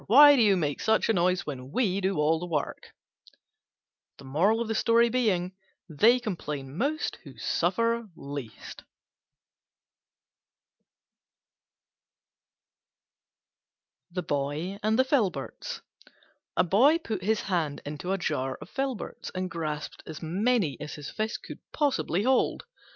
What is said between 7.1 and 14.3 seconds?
who suffer least. THE